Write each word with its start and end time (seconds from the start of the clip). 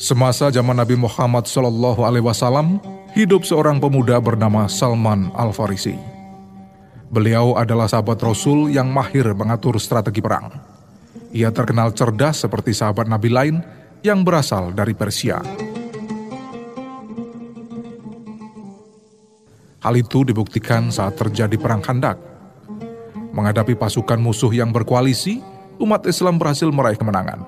Semasa 0.00 0.48
zaman 0.48 0.72
Nabi 0.72 0.96
Muhammad 0.96 1.44
Shallallahu 1.44 2.00
Alaihi 2.00 2.24
Wasallam, 2.24 2.80
hidup 3.12 3.44
seorang 3.44 3.76
pemuda 3.76 4.16
bernama 4.24 4.64
Salman 4.72 5.28
Al 5.36 5.52
Farisi. 5.52 6.00
Beliau 7.12 7.60
adalah 7.60 7.84
sahabat 7.84 8.24
Rasul 8.24 8.72
yang 8.72 8.88
mahir 8.88 9.36
mengatur 9.36 9.76
strategi 9.76 10.24
perang. 10.24 10.48
Ia 11.36 11.52
terkenal 11.52 11.92
cerdas 11.92 12.40
seperti 12.40 12.72
sahabat 12.72 13.04
Nabi 13.04 13.28
lain 13.28 13.60
yang 14.00 14.24
berasal 14.24 14.72
dari 14.72 14.96
Persia. 14.96 15.44
Hal 19.84 19.92
itu 19.92 20.24
dibuktikan 20.24 20.88
saat 20.88 21.20
terjadi 21.20 21.60
perang 21.60 21.84
Khandak. 21.84 22.33
Menghadapi 23.34 23.74
pasukan 23.74 24.22
musuh 24.22 24.54
yang 24.54 24.70
berkoalisi, 24.70 25.42
umat 25.82 26.06
Islam 26.06 26.38
berhasil 26.38 26.70
meraih 26.70 26.94
kemenangan 26.94 27.42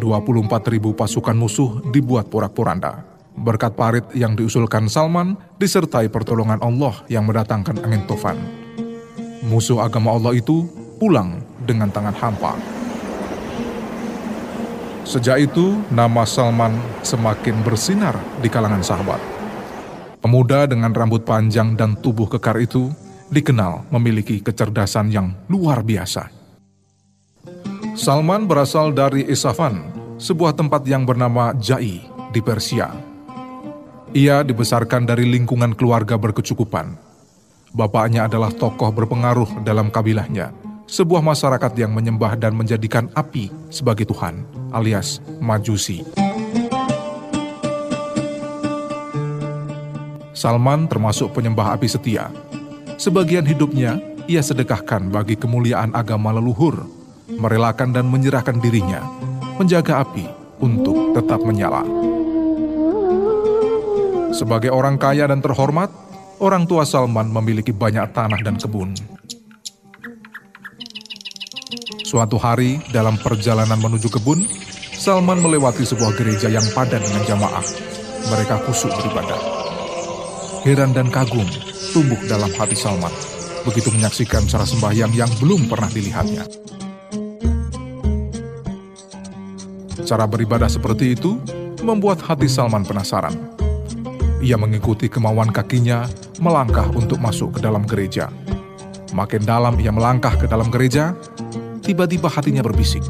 24 0.00 0.72
ribu 0.72 0.96
pasukan 0.96 1.36
musuh 1.36 1.84
dibuat 1.92 2.32
porak-poranda. 2.32 3.04
Berkat 3.36 3.76
parit 3.76 4.06
yang 4.16 4.32
diusulkan 4.32 4.88
Salman 4.88 5.36
disertai 5.60 6.08
pertolongan 6.08 6.56
Allah 6.64 7.04
yang 7.12 7.28
mendatangkan 7.28 7.84
angin 7.84 8.00
tofan. 8.08 8.40
Musuh 9.44 9.84
agama 9.84 10.16
Allah 10.16 10.40
itu 10.40 10.64
pulang 10.96 11.36
dengan 11.68 11.92
tangan 11.92 12.16
hampa. 12.16 12.56
Sejak 15.04 15.52
itu, 15.52 15.76
nama 15.92 16.24
Salman 16.24 16.80
semakin 17.04 17.60
bersinar 17.60 18.16
di 18.40 18.48
kalangan 18.48 18.80
sahabat. 18.80 19.20
Pemuda 20.24 20.64
dengan 20.64 20.96
rambut 20.96 21.28
panjang 21.28 21.76
dan 21.76 21.92
tubuh 22.00 22.24
kekar 22.24 22.56
itu 22.56 22.88
dikenal 23.32 23.88
memiliki 23.92 24.40
kecerdasan 24.40 25.12
yang 25.12 25.32
luar 25.48 25.80
biasa. 25.84 26.28
Salman 27.94 28.50
berasal 28.50 28.90
dari 28.90 29.22
Isafan, 29.30 29.86
sebuah 30.18 30.58
tempat 30.58 30.82
yang 30.84 31.06
bernama 31.06 31.54
Jai 31.54 32.02
di 32.34 32.40
Persia. 32.42 32.90
Ia 34.14 34.42
dibesarkan 34.42 35.06
dari 35.06 35.26
lingkungan 35.26 35.74
keluarga 35.78 36.18
berkecukupan. 36.18 36.98
Bapaknya 37.74 38.30
adalah 38.30 38.54
tokoh 38.54 38.90
berpengaruh 38.94 39.62
dalam 39.66 39.90
kabilahnya, 39.90 40.54
sebuah 40.86 41.22
masyarakat 41.22 41.72
yang 41.74 41.90
menyembah 41.90 42.38
dan 42.38 42.54
menjadikan 42.54 43.10
api 43.18 43.50
sebagai 43.70 44.06
Tuhan, 44.06 44.46
alias 44.70 45.18
Majusi. 45.42 46.06
Salman 50.34 50.90
termasuk 50.90 51.30
penyembah 51.34 51.78
api 51.78 51.88
setia. 51.88 52.28
Sebagian 52.94 53.42
hidupnya 53.42 53.98
ia 54.30 54.38
sedekahkan 54.38 55.10
bagi 55.10 55.34
kemuliaan 55.34 55.90
agama 55.98 56.30
leluhur, 56.30 56.86
merelakan 57.26 57.90
dan 57.90 58.06
menyerahkan 58.06 58.62
dirinya 58.62 59.02
menjaga 59.58 60.06
api 60.06 60.26
untuk 60.62 61.14
tetap 61.14 61.42
menyala. 61.42 61.82
Sebagai 64.34 64.70
orang 64.70 64.98
kaya 64.98 65.26
dan 65.26 65.42
terhormat, 65.42 65.90
orang 66.38 66.66
tua 66.66 66.86
Salman 66.86 67.30
memiliki 67.30 67.70
banyak 67.70 68.14
tanah 68.14 68.40
dan 68.42 68.58
kebun. 68.58 68.94
Suatu 72.06 72.38
hari, 72.38 72.78
dalam 72.94 73.18
perjalanan 73.18 73.78
menuju 73.78 74.06
kebun, 74.06 74.46
Salman 74.94 75.42
melewati 75.42 75.82
sebuah 75.82 76.14
gereja 76.14 76.46
yang 76.46 76.64
padat 76.70 77.02
dengan 77.02 77.22
jamaah. 77.26 77.66
Mereka 78.30 78.62
kusuk 78.70 78.94
beribadah. 78.94 79.40
Heran 80.62 80.96
dan 80.96 81.10
kagum 81.10 81.73
tumbuh 81.94 82.18
dalam 82.26 82.50
hati 82.58 82.74
Salman 82.74 83.14
begitu 83.62 83.94
menyaksikan 83.94 84.42
cara 84.50 84.66
sembahyang 84.66 85.14
yang 85.14 85.30
belum 85.38 85.70
pernah 85.70 85.86
dilihatnya. 85.86 86.42
Cara 90.02 90.26
beribadah 90.26 90.66
seperti 90.66 91.14
itu 91.14 91.38
membuat 91.86 92.18
hati 92.26 92.50
Salman 92.50 92.82
penasaran. 92.82 93.38
Ia 94.42 94.58
mengikuti 94.58 95.06
kemauan 95.06 95.54
kakinya 95.54 96.10
melangkah 96.42 96.90
untuk 96.92 97.22
masuk 97.22 97.56
ke 97.56 97.60
dalam 97.62 97.86
gereja. 97.86 98.28
Makin 99.14 99.46
dalam 99.46 99.78
ia 99.78 99.94
melangkah 99.94 100.34
ke 100.34 100.50
dalam 100.50 100.74
gereja, 100.74 101.14
tiba-tiba 101.80 102.26
hatinya 102.26 102.60
berbisik. 102.60 103.06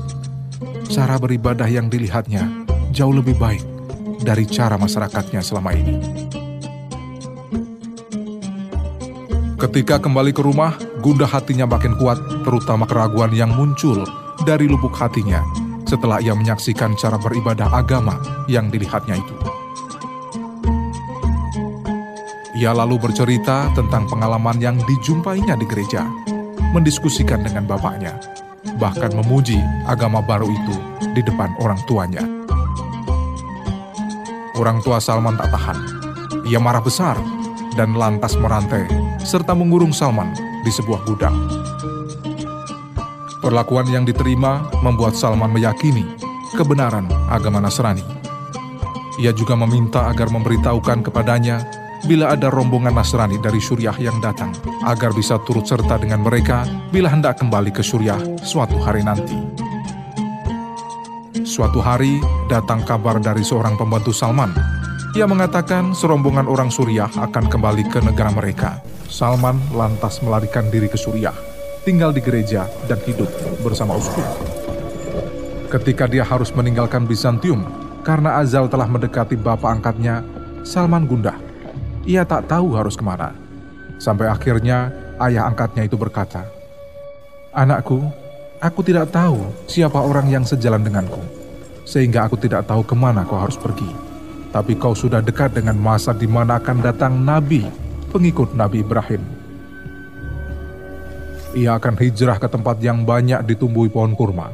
Cara 0.92 1.16
beribadah 1.16 1.66
yang 1.66 1.88
dilihatnya 1.88 2.69
jauh 2.92 3.16
lebih 3.16 3.34
baik 3.41 3.64
dari 4.20 4.44
cara 4.44 4.76
masyarakatnya 4.76 5.41
selama 5.41 5.72
ini. 5.72 5.97
Ketika 9.64 9.97
kembali 9.97 10.36
ke 10.36 10.44
rumah, 10.44 10.76
gundah 11.00 11.25
hatinya 11.25 11.64
makin 11.64 11.97
kuat, 11.97 12.20
terutama 12.44 12.84
keraguan 12.84 13.32
yang 13.32 13.48
muncul 13.48 14.04
dari 14.44 14.69
lubuk 14.69 14.92
hatinya 14.92 15.41
setelah 15.88 16.20
ia 16.20 16.36
menyaksikan 16.36 16.92
cara 17.00 17.16
beribadah 17.16 17.72
agama 17.72 18.20
yang 18.44 18.69
dilihatnya 18.69 19.16
itu. 19.16 19.32
Ia 22.60 22.76
lalu 22.76 23.08
bercerita 23.08 23.72
tentang 23.72 24.04
pengalaman 24.04 24.60
yang 24.60 24.76
dijumpainya 24.84 25.56
di 25.56 25.64
gereja, 25.64 26.04
mendiskusikan 26.76 27.41
dengan 27.41 27.64
bapaknya, 27.64 28.20
bahkan 28.76 29.16
memuji 29.16 29.56
agama 29.88 30.20
baru 30.20 30.44
itu 30.44 30.76
di 31.16 31.25
depan 31.25 31.56
orang 31.64 31.81
tuanya. 31.88 32.20
Orang 34.60 34.84
tua 34.84 35.00
Salman 35.00 35.41
tak 35.41 35.48
tahan. 35.56 35.78
Ia 36.52 36.60
marah 36.60 36.84
besar 36.84 37.16
dan 37.74 37.94
lantas 37.94 38.38
merantai 38.38 38.86
serta 39.22 39.52
mengurung 39.54 39.90
Salman 39.90 40.32
di 40.62 40.70
sebuah 40.70 41.04
gudang. 41.06 41.36
Perlakuan 43.44 43.84
yang 43.92 44.08
diterima 44.08 44.64
membuat 44.80 45.12
Salman 45.12 45.52
meyakini 45.52 46.06
kebenaran 46.56 47.04
agama 47.28 47.60
Nasrani. 47.60 48.02
Ia 49.20 49.30
juga 49.36 49.54
meminta 49.54 50.08
agar 50.10 50.32
memberitahukan 50.32 51.06
kepadanya 51.06 51.62
bila 52.04 52.32
ada 52.32 52.52
rombongan 52.52 52.92
Nasrani 52.92 53.40
dari 53.40 53.60
Suriah 53.60 53.96
yang 53.96 54.20
datang, 54.20 54.52
agar 54.84 55.12
bisa 55.16 55.40
turut 55.44 55.64
serta 55.64 55.96
dengan 55.96 56.20
mereka 56.20 56.68
bila 56.92 57.08
hendak 57.08 57.40
kembali 57.40 57.72
ke 57.72 57.80
Suriah 57.80 58.20
suatu 58.44 58.76
hari 58.80 59.00
nanti. 59.00 59.36
Suatu 61.44 61.78
hari 61.78 62.18
datang 62.48 62.82
kabar 62.82 63.20
dari 63.20 63.44
seorang 63.44 63.76
pembantu 63.76 64.10
Salman. 64.10 64.52
Ia 65.14 65.30
mengatakan 65.30 65.94
serombongan 65.94 66.50
orang 66.50 66.75
Suriah 66.75 67.06
akan 67.06 67.47
kembali 67.47 67.86
ke 67.86 68.02
negara 68.02 68.34
mereka. 68.34 68.82
Salman 69.06 69.62
lantas 69.70 70.19
melarikan 70.19 70.66
diri 70.75 70.91
ke 70.91 70.98
Suriah 70.98 71.54
tinggal 71.84 72.10
di 72.10 72.25
gereja 72.25 72.66
dan 72.88 72.98
hidup 73.04 73.28
bersama 73.60 73.94
uskup. 73.94 74.25
Ketika 75.69 76.08
dia 76.08 76.25
harus 76.25 76.50
meninggalkan 76.50 77.04
Bizantium 77.04 77.62
karena 78.02 78.41
Azal 78.41 78.66
telah 78.66 78.88
mendekati 78.88 79.36
bapak 79.36 79.78
angkatnya, 79.78 80.25
Salman 80.64 81.04
gundah. 81.06 81.36
Ia 82.08 82.25
tak 82.26 82.48
tahu 82.48 82.75
harus 82.75 82.96
ke 82.98 83.04
mana. 83.04 83.36
Sampai 84.00 84.28
akhirnya 84.28 84.91
ayah 85.22 85.46
angkatnya 85.46 85.86
itu 85.86 85.94
berkata, 85.94 86.44
Anakku, 87.54 88.02
aku 88.58 88.81
tidak 88.82 89.14
tahu 89.14 89.46
siapa 89.70 90.02
orang 90.02 90.26
yang 90.26 90.42
sejalan 90.42 90.82
denganku, 90.82 91.22
sehingga 91.86 92.26
aku 92.26 92.34
tidak 92.34 92.66
tahu 92.66 92.82
ke 92.82 92.98
mana 92.98 93.22
kau 93.22 93.38
harus 93.38 93.56
pergi. 93.56 94.03
Tapi 94.54 94.78
kau 94.78 94.94
sudah 94.94 95.19
dekat 95.19 95.59
dengan 95.59 95.75
masa 95.75 96.15
di 96.15 96.31
mana 96.31 96.62
akan 96.62 96.78
datang 96.78 97.19
Nabi, 97.19 97.66
pengikut 98.15 98.54
Nabi 98.54 98.87
Ibrahim, 98.87 99.19
ia 101.54 101.78
akan 101.78 101.94
hijrah 101.98 102.38
ke 102.42 102.50
tempat 102.50 102.82
yang 102.82 103.06
banyak 103.06 103.43
ditumbuhi 103.47 103.87
pohon 103.87 104.14
kurma. 104.19 104.50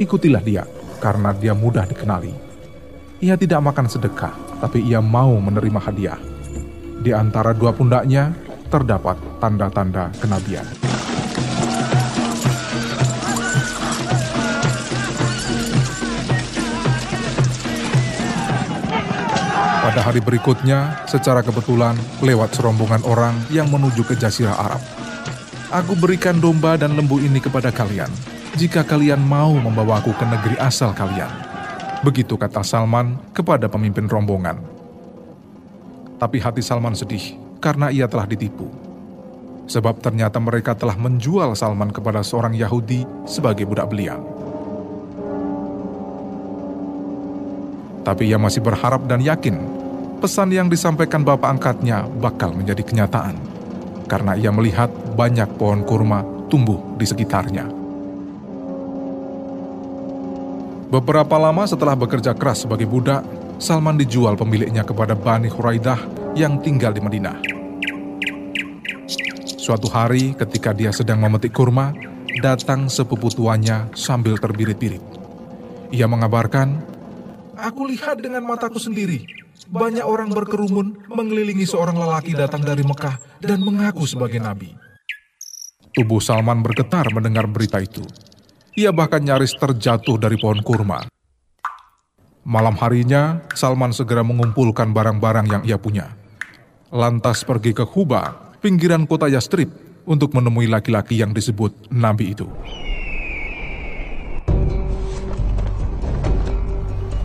Ikutilah 0.00 0.40
dia, 0.40 0.64
karena 1.00 1.32
dia 1.36 1.52
mudah 1.52 1.84
dikenali. 1.84 2.32
Ia 3.20 3.36
tidak 3.36 3.60
makan 3.60 3.88
sedekah, 3.88 4.32
tapi 4.60 4.80
ia 4.80 5.00
mau 5.00 5.36
menerima 5.40 5.80
hadiah. 5.80 6.20
Di 7.04 7.12
antara 7.12 7.52
dua 7.52 7.76
pundaknya 7.76 8.32
terdapat 8.72 9.20
tanda-tanda 9.40 10.08
kenabian. 10.20 10.91
Pada 19.92 20.08
hari 20.08 20.24
berikutnya, 20.24 21.04
secara 21.04 21.44
kebetulan 21.44 21.92
lewat 22.24 22.56
serombongan 22.56 23.04
orang 23.04 23.36
yang 23.52 23.68
menuju 23.68 24.08
ke 24.08 24.16
Jazirah 24.16 24.56
Arab. 24.56 24.80
Aku 25.68 25.92
berikan 26.00 26.40
domba 26.40 26.80
dan 26.80 26.96
lembu 26.96 27.20
ini 27.20 27.36
kepada 27.36 27.68
kalian, 27.68 28.08
jika 28.56 28.88
kalian 28.88 29.20
mau 29.20 29.52
membawaku 29.52 30.16
ke 30.16 30.24
negeri 30.24 30.56
asal 30.64 30.96
kalian. 30.96 31.28
Begitu 32.00 32.40
kata 32.40 32.64
Salman 32.64 33.20
kepada 33.36 33.68
pemimpin 33.68 34.08
rombongan. 34.08 34.64
Tapi 36.16 36.40
hati 36.40 36.64
Salman 36.64 36.96
sedih 36.96 37.36
karena 37.60 37.92
ia 37.92 38.08
telah 38.08 38.24
ditipu. 38.24 38.72
Sebab 39.68 40.00
ternyata 40.00 40.40
mereka 40.40 40.72
telah 40.72 40.96
menjual 40.96 41.52
Salman 41.52 41.92
kepada 41.92 42.24
seorang 42.24 42.56
Yahudi 42.56 43.04
sebagai 43.28 43.68
budak 43.68 43.92
belian. 43.92 44.24
Tapi 48.08 48.32
ia 48.32 48.40
masih 48.40 48.64
berharap 48.64 49.04
dan 49.04 49.20
yakin 49.20 49.81
pesan 50.22 50.54
yang 50.54 50.70
disampaikan 50.70 51.26
bapak 51.26 51.58
angkatnya 51.58 52.06
bakal 52.22 52.54
menjadi 52.54 52.86
kenyataan 52.86 53.34
karena 54.06 54.38
ia 54.38 54.54
melihat 54.54 54.86
banyak 55.18 55.58
pohon 55.58 55.82
kurma 55.82 56.22
tumbuh 56.46 56.78
di 56.94 57.02
sekitarnya. 57.02 57.66
Beberapa 60.92 61.40
lama 61.40 61.66
setelah 61.66 61.98
bekerja 61.98 62.36
keras 62.38 62.62
sebagai 62.62 62.86
budak, 62.86 63.24
Salman 63.58 63.98
dijual 63.98 64.38
pemiliknya 64.38 64.86
kepada 64.86 65.18
Bani 65.18 65.48
Huraidah 65.50 65.98
yang 66.38 66.60
tinggal 66.62 66.92
di 66.94 67.00
Madinah. 67.00 67.40
Suatu 69.56 69.88
hari 69.88 70.36
ketika 70.36 70.76
dia 70.76 70.92
sedang 70.92 71.18
memetik 71.18 71.56
kurma, 71.56 71.96
datang 72.44 72.92
sepupu 72.92 73.32
tuanya 73.32 73.88
sambil 73.96 74.36
terbirit-birit. 74.36 75.02
Ia 75.90 76.04
mengabarkan, 76.06 76.92
Aku 77.56 77.86
lihat 77.86 78.18
dengan 78.18 78.42
mataku 78.42 78.82
sendiri, 78.82 79.22
banyak 79.72 80.04
orang 80.04 80.28
berkerumun 80.28 81.08
mengelilingi 81.08 81.64
seorang 81.64 81.96
lelaki 81.96 82.36
datang 82.36 82.60
dari 82.60 82.84
Mekah 82.84 83.40
dan 83.40 83.64
mengaku 83.64 84.04
sebagai 84.04 84.36
nabi. 84.36 84.76
Tubuh 85.96 86.20
Salman 86.20 86.60
bergetar 86.60 87.08
mendengar 87.08 87.48
berita 87.48 87.80
itu. 87.80 88.04
Ia 88.76 88.92
bahkan 88.92 89.24
nyaris 89.24 89.56
terjatuh 89.56 90.20
dari 90.20 90.36
pohon 90.36 90.60
kurma. 90.60 91.08
Malam 92.44 92.76
harinya, 92.80 93.40
Salman 93.56 93.96
segera 93.96 94.20
mengumpulkan 94.20 94.92
barang-barang 94.92 95.46
yang 95.48 95.62
ia 95.64 95.80
punya. 95.80 96.16
Lantas 96.92 97.44
pergi 97.44 97.72
ke 97.72 97.84
Kuba, 97.88 98.52
pinggiran 98.60 99.08
kota 99.08 99.28
Yastrib, 99.28 99.72
untuk 100.04 100.34
menemui 100.34 100.66
laki-laki 100.66 101.20
yang 101.20 101.30
disebut 101.30 101.92
Nabi 101.92 102.34
itu. 102.34 102.48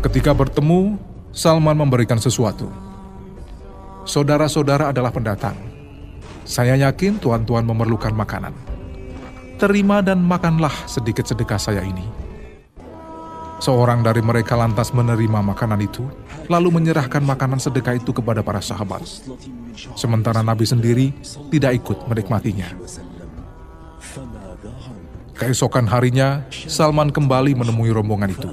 Ketika 0.06 0.32
bertemu, 0.38 0.96
Salman 1.38 1.78
memberikan 1.78 2.18
sesuatu. 2.18 2.66
Saudara-saudara 4.10 4.90
adalah 4.90 5.14
pendatang. 5.14 5.54
Saya 6.42 6.74
yakin 6.74 7.22
tuan-tuan 7.22 7.62
memerlukan 7.62 8.10
makanan. 8.10 8.58
Terima 9.62 10.02
dan 10.02 10.18
makanlah 10.26 10.74
sedikit 10.90 11.26
sedekah 11.30 11.58
saya 11.58 11.82
ini 11.82 12.06
Seorang 13.58 14.06
dari 14.06 14.22
mereka 14.22 14.54
lantas 14.54 14.94
menerima 14.94 15.42
makanan 15.42 15.82
itu, 15.82 16.06
lalu 16.46 16.70
menyerahkan 16.70 17.26
makanan 17.26 17.58
sedekah 17.58 17.98
itu 17.98 18.14
kepada 18.14 18.46
para 18.46 18.62
sahabat. 18.62 19.02
Sementara 19.98 20.46
Nabi 20.46 20.62
sendiri 20.62 21.10
tidak 21.50 21.82
ikut 21.82 22.06
menikmatinya. 22.06 22.70
Keesokan 25.34 25.90
harinya, 25.90 26.46
Salman 26.54 27.10
kembali 27.10 27.58
menemui 27.58 27.90
rombongan 27.90 28.30
itu. 28.30 28.50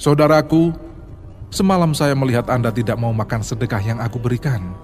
Saudaraku, 0.00 0.72
semalam 1.54 1.94
saya 1.94 2.18
melihat 2.18 2.50
Anda 2.50 2.74
tidak 2.74 2.98
mau 2.98 3.14
makan 3.14 3.46
sedekah 3.46 3.78
yang 3.78 4.02
aku 4.02 4.18
berikan. 4.18 4.74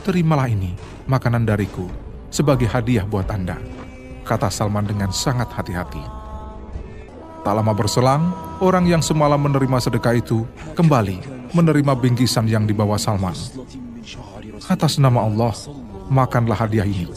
Terimalah 0.00 0.48
ini, 0.48 0.72
makanan 1.04 1.44
dariku, 1.44 1.92
sebagai 2.32 2.64
hadiah 2.64 3.04
buat 3.04 3.28
Anda, 3.28 3.60
kata 4.24 4.48
Salman 4.48 4.88
dengan 4.88 5.12
sangat 5.12 5.52
hati-hati. 5.52 6.00
Tak 7.44 7.52
lama 7.52 7.76
berselang, 7.76 8.32
orang 8.64 8.88
yang 8.88 9.04
semalam 9.04 9.38
menerima 9.38 9.76
sedekah 9.76 10.16
itu 10.16 10.48
kembali 10.72 11.20
menerima 11.52 11.92
bingkisan 11.92 12.48
yang 12.48 12.64
dibawa 12.64 12.96
Salman. 12.96 13.36
Atas 14.72 14.96
nama 14.96 15.20
Allah, 15.20 15.52
makanlah 16.08 16.56
hadiah 16.56 16.88
ini. 16.88 17.12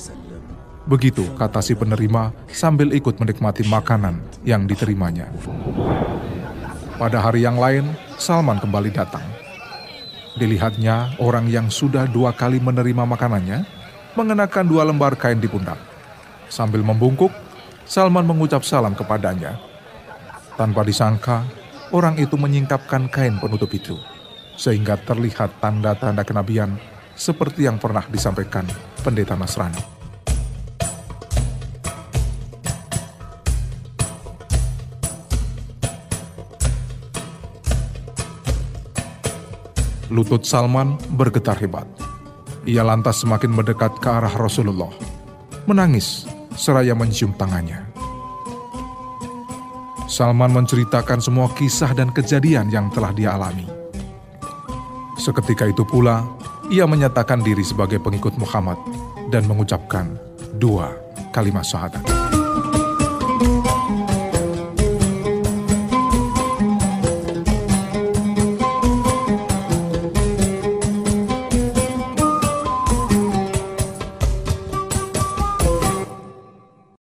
Begitu 0.85 1.23
kata 1.39 1.63
si 1.63 1.71
penerima 1.77 2.35
sambil 2.51 2.91
ikut 2.91 3.15
menikmati 3.15 3.63
makanan 3.63 4.19
yang 4.43 4.65
diterimanya. 4.65 5.29
Pada 6.97 7.23
hari 7.23 7.45
yang 7.45 7.55
lain, 7.55 7.85
Salman 8.19 8.59
kembali 8.59 8.91
datang. 8.91 9.23
Dilihatnya 10.35 11.15
orang 11.23 11.47
yang 11.47 11.71
sudah 11.71 12.03
dua 12.03 12.35
kali 12.35 12.59
menerima 12.59 13.07
makanannya 13.07 13.63
mengenakan 14.19 14.67
dua 14.67 14.83
lembar 14.83 15.15
kain 15.15 15.39
di 15.39 15.47
pundak. 15.47 15.79
Sambil 16.51 16.83
membungkuk, 16.83 17.31
Salman 17.87 18.27
mengucap 18.27 18.67
salam 18.67 18.91
kepadanya 18.91 19.55
tanpa 20.59 20.83
disangka, 20.83 21.47
orang 21.95 22.19
itu 22.19 22.35
menyingkapkan 22.35 23.07
kain 23.07 23.39
penutup 23.39 23.71
itu, 23.71 23.95
sehingga 24.59 24.99
terlihat 24.99 25.63
tanda-tanda 25.63 26.27
kenabian 26.27 26.75
seperti 27.15 27.71
yang 27.71 27.79
pernah 27.79 28.03
disampaikan 28.11 28.67
pendeta 28.99 29.39
Nasrani. 29.39 29.98
Lutut 40.09 40.41
Salman 40.41 40.97
bergetar 41.13 41.53
hebat. 41.61 41.85
Ia 42.65 42.81
lantas 42.81 43.21
semakin 43.21 43.53
mendekat 43.53 44.01
ke 44.01 44.09
arah 44.09 44.33
Rasulullah, 44.33 44.89
menangis 45.69 46.25
seraya 46.57 46.97
mencium 46.97 47.31
tangannya. 47.37 47.85
Salman 50.09 50.49
menceritakan 50.49 51.21
semua 51.21 51.53
kisah 51.53 51.93
dan 51.93 52.09
kejadian 52.09 52.73
yang 52.73 52.89
telah 52.89 53.13
dia 53.13 53.37
alami. 53.37 53.69
Seketika 55.21 55.69
itu 55.69 55.85
pula, 55.85 56.25
ia 56.73 56.89
menyatakan 56.89 57.45
diri 57.45 57.61
sebagai 57.61 58.01
pengikut 58.01 58.33
Muhammad 58.41 58.81
dan 59.29 59.45
mengucapkan 59.45 60.17
dua 60.57 60.89
kalimat 61.29 61.61
syahadat. 61.61 62.18